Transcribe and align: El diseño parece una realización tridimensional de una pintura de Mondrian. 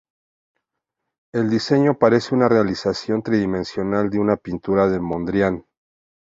El 1.31 1.51
diseño 1.51 1.99
parece 1.99 2.33
una 2.33 2.49
realización 2.49 3.21
tridimensional 3.21 4.09
de 4.09 4.17
una 4.17 4.35
pintura 4.35 4.87
de 4.89 4.99
Mondrian. 4.99 5.63